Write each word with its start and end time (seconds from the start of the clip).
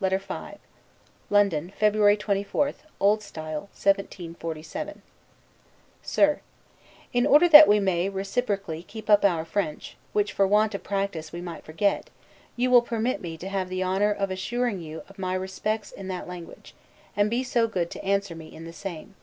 LETTER 0.00 0.18
V 0.18 0.58
LONDON, 1.30 1.70
February 1.70 2.16
24, 2.16 2.72
O. 3.00 3.14
S. 3.16 3.30
1747 3.32 5.02
SIR: 6.02 6.40
In 7.12 7.24
order 7.24 7.48
that 7.48 7.68
we 7.68 7.78
may, 7.78 8.08
reciprocally, 8.08 8.82
keep 8.82 9.08
up 9.08 9.24
our 9.24 9.44
French, 9.44 9.96
which, 10.12 10.32
for 10.32 10.48
want 10.48 10.74
of 10.74 10.82
practice, 10.82 11.30
we 11.30 11.40
might 11.40 11.64
forget; 11.64 12.10
you 12.56 12.72
will 12.72 12.82
permit 12.82 13.20
me 13.22 13.36
to 13.36 13.48
have 13.48 13.68
the 13.68 13.84
honor 13.84 14.10
of 14.12 14.32
assuring 14.32 14.80
you 14.80 15.02
of 15.08 15.16
my 15.16 15.34
respects 15.34 15.92
in 15.92 16.08
that 16.08 16.26
language: 16.26 16.74
and 17.16 17.30
be 17.30 17.44
so 17.44 17.68
good 17.68 17.88
to 17.92 18.02
answer 18.04 18.34
me 18.34 18.52
in 18.52 18.64
the 18.64 18.72
same. 18.72 19.14